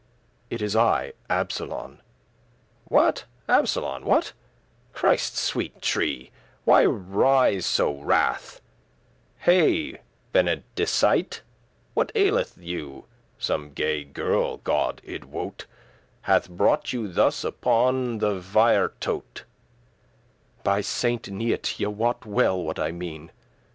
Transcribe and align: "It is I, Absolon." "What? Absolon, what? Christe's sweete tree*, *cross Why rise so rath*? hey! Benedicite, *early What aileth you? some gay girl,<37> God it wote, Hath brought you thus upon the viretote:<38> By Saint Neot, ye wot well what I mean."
"It 0.49 0.63
is 0.63 0.75
I, 0.75 1.13
Absolon." 1.29 2.01
"What? 2.85 3.25
Absolon, 3.47 4.03
what? 4.03 4.33
Christe's 4.93 5.39
sweete 5.39 5.79
tree*, 5.79 6.31
*cross 6.65 6.65
Why 6.65 6.85
rise 6.85 7.67
so 7.67 7.93
rath*? 7.99 8.61
hey! 9.37 9.99
Benedicite, 10.33 11.41
*early 11.41 11.91
What 11.93 12.11
aileth 12.15 12.57
you? 12.57 13.05
some 13.37 13.73
gay 13.73 14.03
girl,<37> 14.03 14.63
God 14.63 15.01
it 15.05 15.25
wote, 15.25 15.67
Hath 16.21 16.49
brought 16.49 16.91
you 16.91 17.07
thus 17.07 17.43
upon 17.43 18.17
the 18.17 18.39
viretote:<38> 18.39 19.43
By 20.63 20.81
Saint 20.81 21.29
Neot, 21.29 21.79
ye 21.79 21.85
wot 21.85 22.25
well 22.25 22.59
what 22.59 22.79
I 22.79 22.89
mean." 22.91 23.31